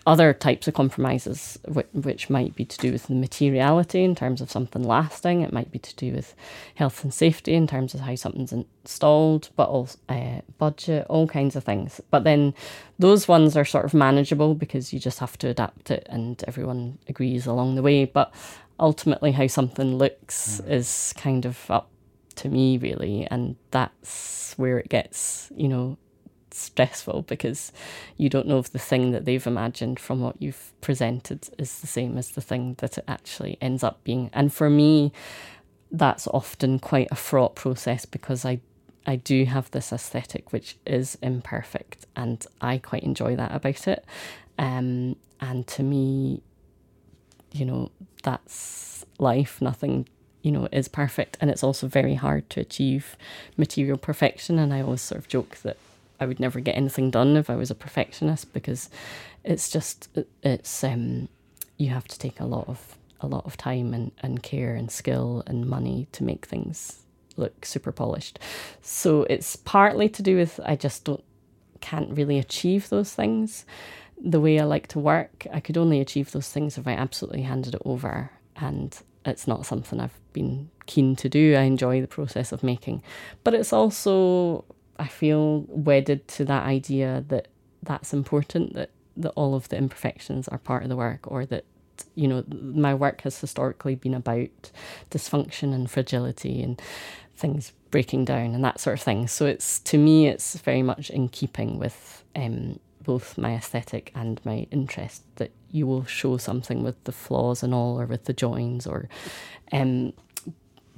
[0.10, 4.42] other types of compromises, which, which might be to do with the materiality in terms
[4.42, 5.42] of something lasting.
[5.42, 6.34] It might be to do with
[6.74, 11.56] health and safety in terms of how something's installed, but also uh, budget, all kinds
[11.56, 12.02] of things.
[12.10, 12.56] But then
[12.98, 16.98] those ones are sort of manageable because you just have to adapt it and everyone
[17.08, 18.06] agrees along the way.
[18.06, 18.34] But
[18.80, 20.72] ultimately, how something looks mm.
[20.72, 21.92] is kind of up
[22.38, 23.28] to me, really.
[23.30, 26.00] And that's where it gets, you know,
[26.54, 27.72] stressful because
[28.18, 31.88] you don't know if the thing that they've imagined from what you've presented is the
[31.88, 34.30] same as the thing that it actually ends up being.
[34.34, 35.12] And for me,
[35.92, 38.60] that's often quite a fraught process because I
[39.08, 44.06] I do have this aesthetic which is imperfect and I quite enjoy that about it.
[44.60, 46.44] Um, and to me,
[47.52, 47.92] you know,
[48.24, 49.62] that's life.
[49.62, 50.06] Nothing
[50.42, 51.38] you know, is perfect.
[51.42, 53.18] And it's also very hard to achieve
[53.58, 54.60] material perfection.
[54.60, 55.78] And I always sort of joke that
[56.20, 58.90] I would never get anything done if I was a perfectionist because
[59.44, 60.10] it's just,
[60.44, 61.30] it's, um,
[61.78, 64.92] you have to take a lot of, a lot of time and, and care and
[64.92, 67.04] skill and money to make things
[67.38, 68.40] look super polished.
[68.82, 71.24] So it's partly to do with I just don't,
[71.82, 73.66] can't really achieve those things
[74.22, 75.48] the way I like to work.
[75.52, 79.66] I could only achieve those things if I absolutely handed it over and it's not
[79.66, 81.56] something I've been keen to do.
[81.56, 83.02] I enjoy the process of making,
[83.44, 84.66] but it's also
[85.00, 87.48] I feel wedded to that idea that
[87.84, 91.66] that's important that that all of the imperfections are part of the work or that
[92.16, 94.72] you know my work has historically been about
[95.12, 96.82] dysfunction and fragility and
[97.36, 99.28] things breaking down and that sort of thing.
[99.28, 104.40] So it's to me it's very much in keeping with um, both my aesthetic and
[104.46, 108.34] my interest that you will show something with the flaws and all or with the
[108.34, 109.08] joins or
[109.72, 110.14] um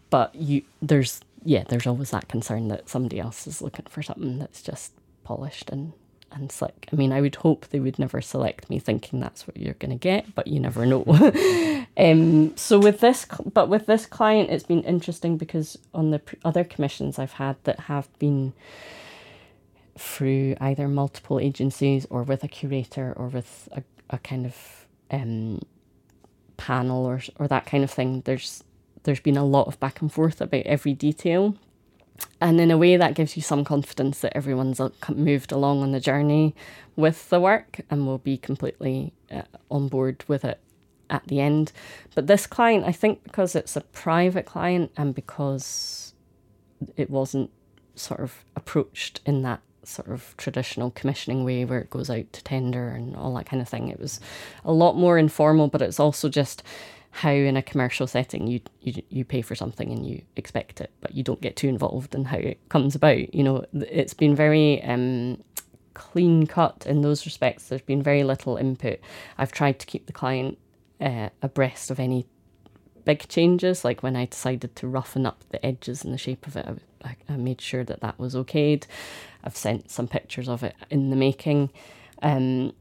[0.10, 4.40] but you there's yeah there's always that concern that somebody else is looking for something
[4.40, 5.94] that's just polished and
[6.32, 6.88] and slick.
[6.92, 9.92] I mean, I would hope they would never select me thinking that's what you're going
[9.92, 11.04] to get, but you never know.
[11.98, 16.64] um, so with this, but with this client, it's been interesting because on the other
[16.64, 18.54] commissions I've had that have been
[19.98, 25.62] through either multiple agencies or with a curator or with a, a kind of um,
[26.58, 28.22] panel or or that kind of thing.
[28.26, 28.64] There's
[29.04, 31.56] there's been a lot of back and forth about every detail.
[32.40, 36.00] And in a way, that gives you some confidence that everyone's moved along on the
[36.00, 36.56] journey
[36.96, 40.60] with the work and will be completely uh, on board with it
[41.10, 41.72] at the end.
[42.16, 46.14] But this client, I think because it's a private client and because
[46.96, 47.52] it wasn't
[47.96, 52.44] sort of approached in that sort of traditional commissioning way where it goes out to
[52.44, 54.20] tender and all that kind of thing, it was
[54.64, 56.64] a lot more informal, but it's also just
[57.12, 60.92] how in a commercial setting you, you you pay for something and you expect it,
[61.02, 63.34] but you don't get too involved in how it comes about.
[63.36, 65.44] You know, it's been very um,
[65.94, 67.68] clean cut in those respects.
[67.68, 69.00] There's been very little input.
[69.38, 70.58] I've tried to keep the client
[71.02, 72.26] uh, abreast of any
[73.04, 76.56] big changes, like when I decided to roughen up the edges and the shape of
[76.56, 76.66] it.
[77.04, 78.86] I, I made sure that that was okayed.
[79.44, 81.72] I've sent some pictures of it in the making.
[82.22, 82.74] Um,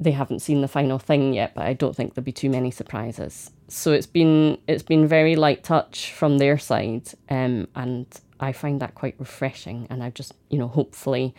[0.00, 2.70] they haven't seen the final thing yet, but I don't think there'll be too many
[2.70, 3.50] surprises.
[3.68, 8.06] So it's been it's been very light touch from their side, um, and
[8.40, 9.86] I find that quite refreshing.
[9.90, 11.34] And I just you know hopefully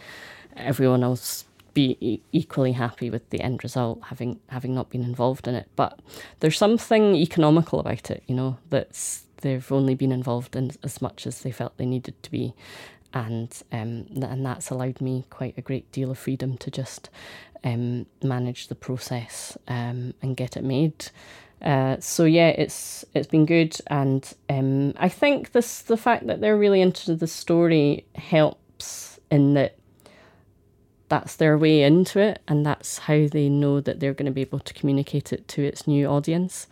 [0.56, 5.56] everyone else be equally happy with the end result, having having not been involved in
[5.56, 5.68] it.
[5.76, 6.00] But
[6.40, 11.26] there's something economical about it, you know, that's they've only been involved in as much
[11.26, 12.54] as they felt they needed to be,
[13.12, 17.10] and um, and that's allowed me quite a great deal of freedom to just
[17.64, 21.08] um, manage the process um, and get it made.
[21.62, 26.42] Uh, so yeah, it's it's been good, and um, I think this the fact that
[26.42, 29.78] they're really into the story helps in that
[31.08, 34.42] that's their way into it, and that's how they know that they're going to be
[34.42, 36.68] able to communicate it to its new audience.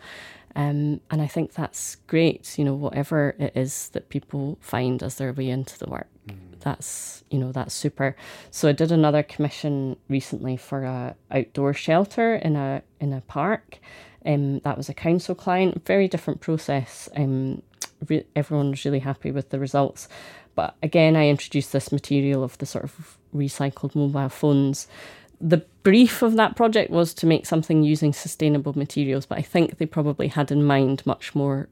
[0.56, 5.14] Um, and I think that's great, you know, whatever it is that people find as
[5.14, 6.08] their way into the work.
[6.26, 6.49] Mm.
[6.60, 8.16] That's, you know, that's super.
[8.50, 13.78] So I did another commission recently for a outdoor shelter in a in a park.
[14.24, 17.08] Um, that was a council client, very different process.
[17.16, 17.62] Um,
[18.06, 20.08] re- everyone was really happy with the results.
[20.54, 24.88] But again, I introduced this material of the sort of recycled mobile phones
[25.40, 29.78] the brief of that project was to make something using sustainable materials, but I think
[29.78, 31.68] they probably had in mind much more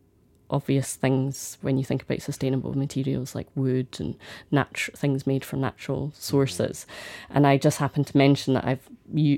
[0.50, 4.16] obvious things when you think about sustainable materials like wood and
[4.50, 6.86] natural things made from natural sources.
[7.30, 8.88] And I just happened to mention that I've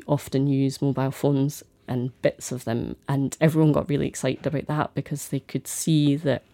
[0.06, 4.94] often use mobile phones and bits of them, and everyone got really excited about that
[4.94, 6.44] because they could see that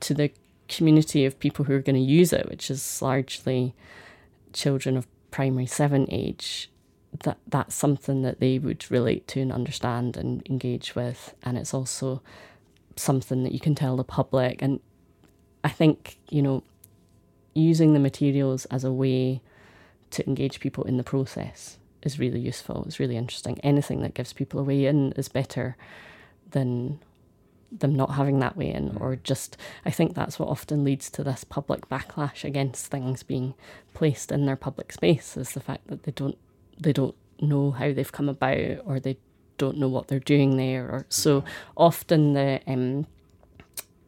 [0.00, 0.32] to the
[0.68, 3.74] community of people who are going to use it, which is largely
[4.52, 6.68] children of primary seven age,
[7.20, 11.74] that that's something that they would relate to and understand and engage with and it's
[11.74, 12.22] also
[12.96, 14.62] something that you can tell the public.
[14.62, 14.80] And
[15.64, 16.64] i think you know
[17.54, 19.40] using the materials as a way
[20.10, 22.84] to engage people in the process is really useful.
[22.86, 23.58] It's really interesting.
[23.60, 25.76] Anything that gives people a way in is better
[26.50, 26.98] than
[27.70, 28.90] them not having that way in.
[28.90, 29.00] Mm.
[29.00, 33.54] Or just i think that's what often leads to this public backlash against things being
[33.94, 36.36] placed in their public space is the fact that they don't
[36.78, 39.16] they don't know how they've come about or they
[39.58, 41.44] don't know what they're doing there or so
[41.76, 43.06] often the um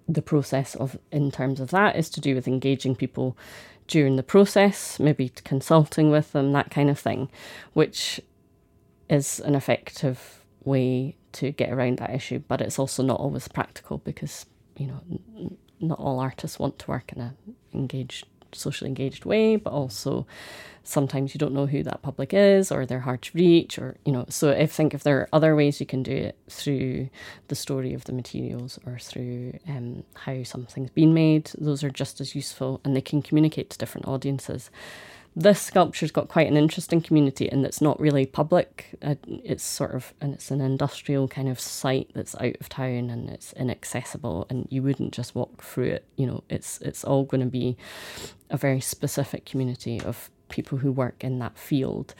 [0.09, 3.37] the process of in terms of that is to do with engaging people
[3.87, 7.28] during the process maybe consulting with them that kind of thing
[7.72, 8.20] which
[9.09, 13.98] is an effective way to get around that issue but it's also not always practical
[13.98, 15.00] because you know
[15.80, 17.35] not all artists want to work in a
[17.74, 20.26] engaged socially engaged way but also
[20.84, 24.12] sometimes you don't know who that public is or they're hard to reach or you
[24.12, 27.08] know so i think if there are other ways you can do it through
[27.48, 32.20] the story of the materials or through um, how something's been made those are just
[32.20, 34.70] as useful and they can communicate to different audiences
[35.37, 39.92] this sculpture's got quite an interesting community and it's not really public uh, it's sort
[39.92, 44.47] of and it's an industrial kind of site that's out of town and it's inaccessible
[44.49, 47.77] and you wouldn't just walk through it you know it's it's all going to be
[48.51, 52.14] a very specific community of people who work in that field.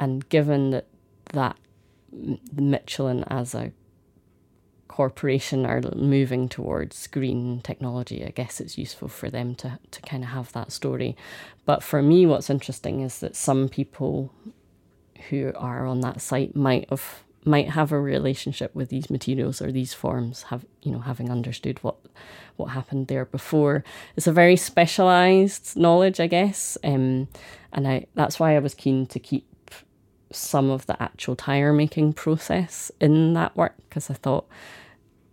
[0.00, 0.86] And given that
[1.32, 1.56] that
[2.56, 3.72] Michelin as a
[4.98, 10.24] corporation are moving towards green technology, I guess it's useful for them to, to kind
[10.24, 11.16] of have that story.
[11.66, 14.32] But for me, what's interesting is that some people
[15.28, 19.70] who are on that site might have might have a relationship with these materials or
[19.70, 21.96] these forms have you know having understood what
[22.56, 23.84] what happened there before
[24.16, 27.28] it's a very specialized knowledge i guess um,
[27.72, 29.46] and i that's why i was keen to keep
[30.32, 34.44] some of the actual tire making process in that work because i thought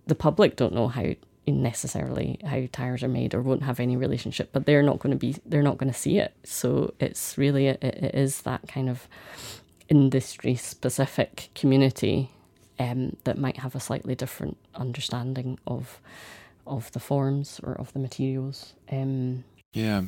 [0.07, 1.13] the public don't know how
[1.47, 5.17] necessarily how tires are made or won't have any relationship but they're not going to
[5.17, 8.89] be they're not going to see it so it's really it, it is that kind
[8.89, 9.07] of
[9.89, 12.31] industry specific community
[12.79, 15.99] um, that might have a slightly different understanding of
[16.67, 18.73] of the forms or of the materials.
[18.91, 19.43] Um,
[19.73, 20.03] yeah,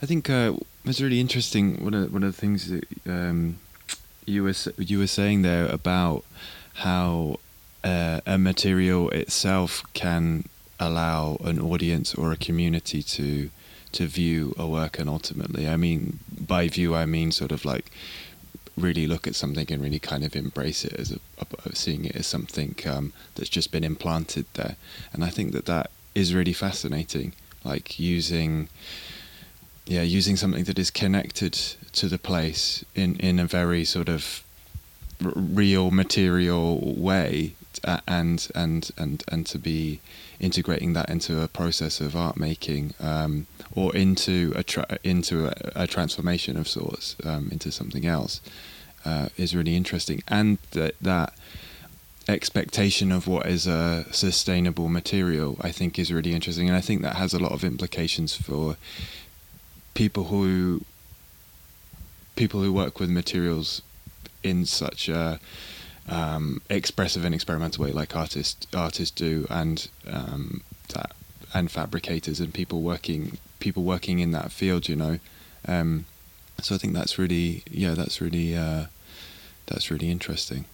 [0.00, 1.84] I think uh, it's really interesting.
[1.84, 3.58] One of one of the things that um,
[4.24, 6.24] you were you were saying there about
[6.74, 7.40] how
[7.84, 10.44] uh, a material itself can
[10.78, 13.50] allow an audience or a community to
[13.92, 17.90] to view a work and ultimately i mean by view i mean sort of like
[18.76, 21.18] really look at something and really kind of embrace it as a,
[21.74, 24.76] seeing it as something um, that's just been implanted there.
[25.12, 27.32] And i think that that is really fascinating
[27.64, 28.68] like using
[29.86, 31.52] yeah using something that is connected
[31.92, 34.42] to the place in in a very sort of
[35.20, 37.54] real material way
[37.84, 40.00] uh, and and and and to be
[40.38, 45.54] integrating that into a process of art making um, or into a tra- into a,
[45.74, 48.40] a, transformation of sorts um, into something else
[49.04, 50.22] uh, is really interesting.
[50.28, 51.34] And that that
[52.28, 56.68] expectation of what is a sustainable material I think is really interesting.
[56.68, 58.76] And I think that has a lot of implications for
[59.94, 60.82] people who
[62.36, 63.82] people who work with materials
[64.42, 65.38] in such a
[66.08, 70.62] um, expressive and experimental way, like artists artists do, and um,
[70.94, 71.12] that,
[71.54, 75.18] and fabricators and people working people working in that field, you know.
[75.66, 76.06] Um,
[76.60, 78.86] so I think that's really yeah, that's really uh,
[79.66, 80.64] that's really interesting.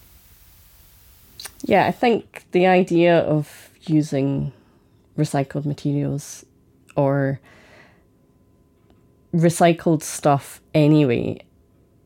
[1.64, 4.53] Yeah, I think the idea of using
[5.16, 6.45] recycled materials
[6.97, 7.41] or
[9.35, 11.41] recycled stuff anyway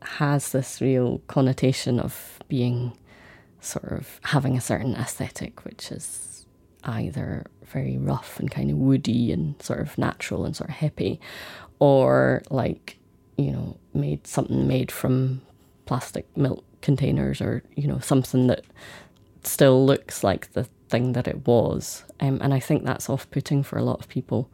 [0.01, 2.93] has this real connotation of being
[3.61, 6.45] sort of having a certain aesthetic, which is
[6.83, 11.19] either very rough and kind of woody and sort of natural and sort of hippie,
[11.79, 12.97] or like,
[13.37, 15.41] you know, made something made from
[15.85, 18.65] plastic milk containers or, you know, something that
[19.43, 22.03] still looks like the thing that it was.
[22.19, 24.49] Um, and I think that's off putting for a lot of people.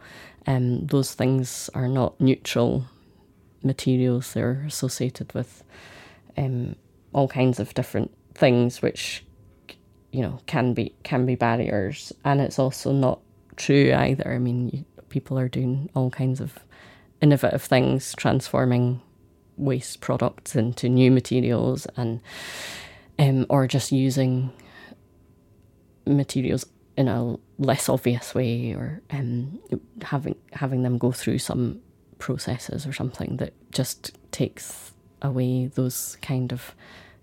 [0.45, 2.85] Um, those things are not neutral
[3.63, 5.63] materials, they're associated with
[6.37, 6.75] um,
[7.13, 9.25] all kinds of different things which
[10.11, 12.13] you know can be can be barriers.
[12.23, 13.19] And it's also not
[13.55, 14.31] true either.
[14.31, 16.59] I mean you, people are doing all kinds of
[17.21, 19.01] innovative things transforming
[19.57, 22.21] waste products into new materials and
[23.19, 24.51] um, or just using
[26.05, 26.65] materials
[26.95, 29.59] in a less obvious way or um,
[30.03, 31.79] having having them go through some
[32.19, 36.75] processes or something that just takes away those kind of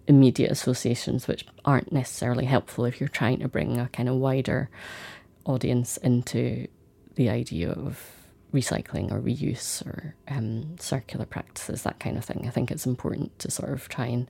[0.07, 4.69] immediate associations, which aren't necessarily helpful if you're trying to bring a kind of wider
[5.45, 6.67] audience into
[7.15, 8.11] the idea of
[8.53, 12.45] recycling or reuse or um, circular practices, that kind of thing.
[12.47, 14.29] I think it's important to sort of try and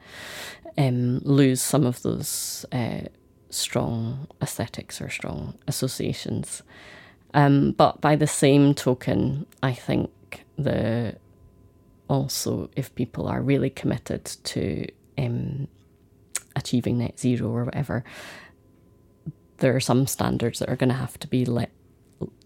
[0.79, 3.03] um, lose some of those uh,
[3.51, 6.63] strong aesthetics or strong associations.
[7.35, 10.11] Um, but by the same token, I think
[10.57, 11.17] the
[12.09, 14.87] also if people are really committed to
[15.19, 15.69] um,
[16.57, 18.05] achieving net zero or whatever,
[19.59, 21.71] there are some standards that are going to have to be let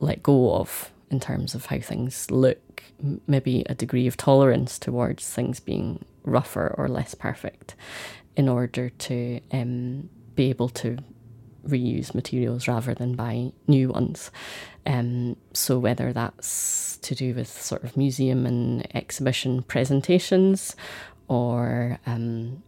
[0.00, 2.82] let go of in terms of how things look.
[3.26, 7.74] Maybe a degree of tolerance towards things being rougher or less perfect,
[8.36, 10.98] in order to um, be able to
[11.66, 14.30] reuse materials rather than buy new ones.
[14.86, 20.74] Um, so whether that's to do with sort of museum and exhibition presentations
[21.28, 22.62] or um,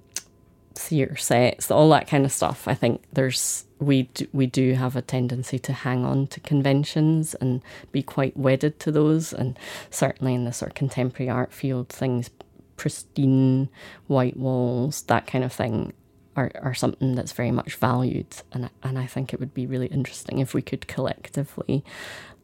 [0.75, 2.69] theatre sets, all that kind of stuff.
[2.69, 7.35] I think there's we do, we do have a tendency to hang on to conventions
[7.35, 9.59] and be quite wedded to those, and
[9.91, 12.31] certainly in the sort of contemporary art field, things
[12.77, 13.69] pristine
[14.07, 15.93] white walls, that kind of thing.
[16.37, 19.89] Are, are something that's very much valued and and I think it would be really
[19.89, 21.85] interesting if we could collectively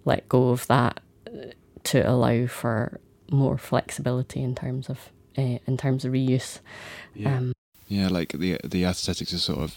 [0.05, 1.53] let go of that uh,
[1.85, 3.01] to allow for
[3.31, 6.61] more flexibility in terms of uh, in terms of reuse.
[7.15, 7.37] Yeah.
[7.37, 7.53] Um,
[7.89, 9.77] yeah, like the the aesthetics to sort of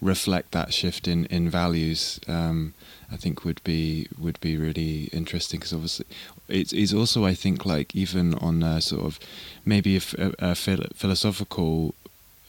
[0.00, 2.18] reflect that shift in in values.
[2.26, 2.74] Um,
[3.10, 6.06] I think would be would be really interesting because obviously
[6.48, 9.20] it's it's also I think like even on a sort of
[9.64, 11.94] maybe a, a, a philosophical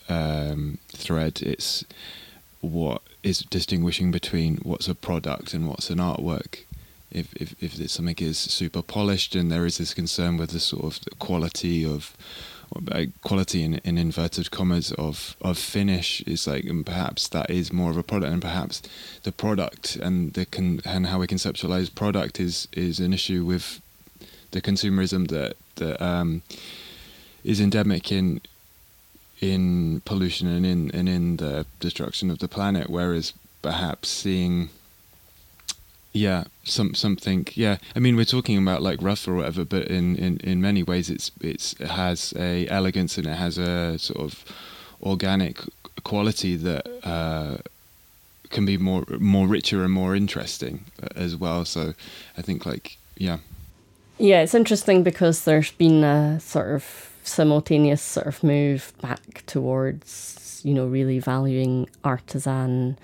[0.07, 1.83] um, thread, it's
[2.61, 6.59] what is distinguishing between what's a product and what's an artwork
[7.13, 10.85] if, if, if something is super polished and there is this concern with the sort
[10.85, 12.15] of quality of
[12.91, 17.71] uh, quality in, in inverted commas of of finish is like and perhaps that is
[17.71, 18.81] more of a product and perhaps
[19.23, 23.79] the product and the con- and how we conceptualize product is is an issue with
[24.51, 26.41] the consumerism that that um,
[27.43, 28.41] is endemic in
[29.39, 32.89] in pollution and in and in the destruction of the planet.
[32.89, 34.69] Whereas perhaps seeing
[36.13, 37.77] yeah some something yeah.
[37.95, 41.09] I mean we're talking about like rough or whatever but in in in many ways
[41.09, 44.45] it's it's it has a elegance and it has a sort of
[45.01, 45.59] organic
[46.03, 47.57] quality that uh
[48.49, 51.65] can be more more richer and more interesting uh, as well.
[51.65, 51.93] So
[52.37, 53.39] i think like yeah.
[54.19, 60.61] Yeah it's interesting because there's been a sort of simultaneous sort of move back towards
[60.63, 62.97] you know really valuing artisan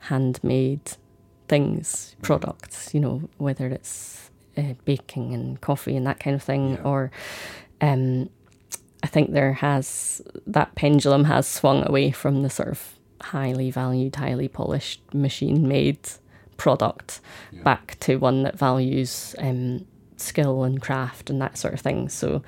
[0.00, 0.96] handmade
[1.48, 6.72] things, products, you know, whether it's uh, baking and coffee and that kind of thing,
[6.72, 6.82] yeah.
[6.82, 7.10] or
[7.80, 8.28] um,
[9.02, 14.16] I think there has that pendulum has swung away from the sort of highly valued,
[14.16, 15.98] highly polished, machine made
[16.56, 17.20] product
[17.52, 17.62] yeah.
[17.62, 19.86] back to one that values um,
[20.16, 22.08] skill and craft and that sort of thing.
[22.08, 22.42] So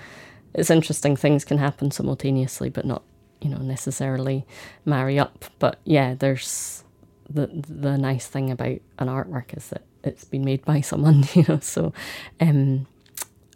[0.55, 1.17] it's interesting.
[1.17, 3.03] Things can happen simultaneously, but not
[3.41, 4.45] you know necessarily
[4.85, 5.45] marry up.
[5.59, 6.85] But yeah, there's
[7.31, 11.45] the the nice thing about an artwork is that it's been made by someone, you
[11.49, 11.61] know.
[11.61, 11.93] So,
[12.41, 12.87] um,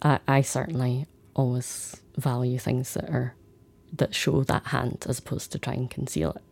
[0.03, 3.35] I I certainly always value things that are
[3.93, 6.43] that show that hand as opposed to try and conceal it.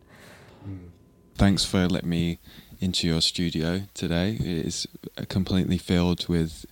[1.35, 2.39] Thanks for letting me
[2.79, 4.37] into your studio today.
[4.39, 4.87] It is
[5.29, 6.65] completely filled with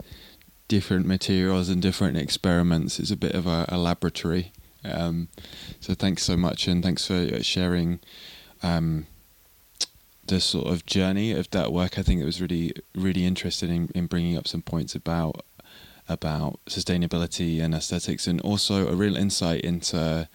[0.68, 3.00] different materials and different experiments.
[3.00, 4.54] It's a bit of a, a laboratory.
[4.86, 5.30] Um,
[5.80, 8.00] so thanks so much, and thanks for sharing
[8.64, 9.08] um,
[10.32, 13.90] the sort of journey of that work, I think it was really really interested in,
[13.94, 15.46] in bringing up some points about
[16.08, 20.30] about sustainability and aesthetics, and also a real insight into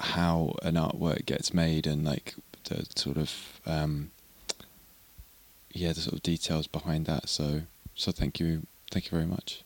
[0.00, 2.34] how an artwork gets made and like
[2.64, 4.10] the sort of um,
[5.72, 7.28] yeah the sort of details behind that.
[7.28, 7.62] So
[7.94, 9.62] so thank you thank you very much.